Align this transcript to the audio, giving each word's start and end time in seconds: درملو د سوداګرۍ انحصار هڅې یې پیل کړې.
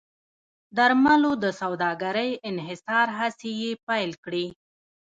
درملو 0.77 1.31
د 1.43 1.45
سوداګرۍ 1.61 2.31
انحصار 2.49 3.07
هڅې 3.19 3.49
یې 3.61 3.71
پیل 3.87 4.11
کړې. 4.25 4.45